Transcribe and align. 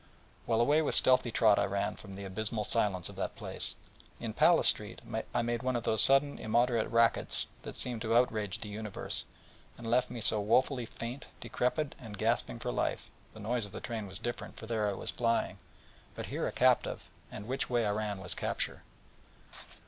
Well, 0.47 0.61
away 0.61 0.81
with 0.81 0.95
stealthy 0.95 1.29
trot 1.29 1.59
I 1.59 1.65
ran 1.65 1.95
from 1.95 2.15
the 2.15 2.23
abysmal 2.25 2.63
silence 2.63 3.07
of 3.07 3.15
that 3.17 3.35
place, 3.35 3.75
and 4.17 4.25
in 4.25 4.33
Palace 4.33 4.67
Street 4.69 4.99
near 5.05 5.23
made 5.43 5.61
one 5.61 5.75
of 5.75 5.83
those 5.83 6.01
sudden 6.01 6.39
immoderate 6.39 6.87
rackets 6.89 7.45
that 7.61 7.75
seemed 7.75 8.01
to 8.01 8.15
outrage 8.17 8.57
the 8.59 8.67
universe, 8.69 9.25
and 9.77 9.85
left 9.85 10.09
me 10.09 10.19
so 10.19 10.39
woefully 10.39 10.87
faint, 10.87 11.27
decrepit, 11.39 11.93
and 11.99 12.17
gasping 12.17 12.57
for 12.57 12.71
life 12.71 13.11
(the 13.35 13.39
noise 13.39 13.67
of 13.67 13.73
the 13.73 13.79
train 13.79 14.07
was 14.07 14.17
different, 14.17 14.57
for 14.57 14.65
there 14.65 14.89
I 14.89 14.93
was 14.93 15.11
flying, 15.11 15.59
but 16.15 16.25
here 16.25 16.47
a 16.47 16.51
captive, 16.51 17.07
and 17.31 17.47
which 17.47 17.69
way 17.69 17.85
I 17.85 17.91
ran 17.91 18.19
was 18.21 18.33
capture). 18.33 18.81